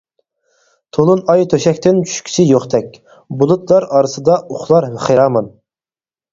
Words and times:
تولۇن 0.97 1.21
ئاي 1.33 1.45
تۆشەكتىن 1.55 1.99
چۈشكۈسى 2.07 2.47
يوقتەك، 2.53 2.99
بۇلۇتلار 3.43 3.87
ئارىسىدا 3.93 4.41
ئۇخلار 4.51 4.91
خىرامان. 5.07 5.57